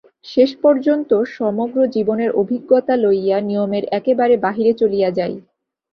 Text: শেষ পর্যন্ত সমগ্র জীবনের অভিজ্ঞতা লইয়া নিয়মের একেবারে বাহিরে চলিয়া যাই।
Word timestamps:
শেষ 0.25 0.51
পর্যন্ত 0.63 1.09
সমগ্র 1.35 1.77
জীবনের 1.95 2.29
অভিজ্ঞতা 2.41 2.93
লইয়া 3.03 3.37
নিয়মের 3.41 3.83
একেবারে 3.91 4.35
বাহিরে 4.45 4.71
চলিয়া 4.81 5.09
যাই। 5.17 5.35